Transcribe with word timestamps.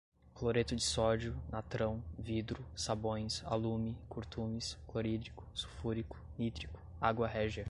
cloreto 0.33 0.75
de 0.75 0.81
sódio, 0.83 1.39
natrão, 1.47 2.03
vidro, 2.17 2.65
sabões, 2.75 3.43
alume, 3.45 3.95
curtumes, 4.09 4.75
clorídrico, 4.87 5.45
sulfúrico, 5.53 6.19
nítrico, 6.39 6.79
água 6.99 7.27
régia 7.27 7.59